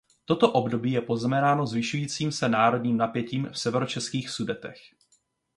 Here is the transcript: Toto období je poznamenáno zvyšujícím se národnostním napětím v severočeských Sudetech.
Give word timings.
Toto 0.25 0.51
období 0.51 0.91
je 0.91 1.01
poznamenáno 1.01 1.65
zvyšujícím 1.67 2.31
se 2.31 2.49
národnostním 2.49 2.97
napětím 2.97 3.47
v 3.51 3.59
severočeských 3.59 4.29
Sudetech. 4.29 4.79